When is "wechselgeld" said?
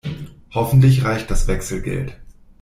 1.47-2.17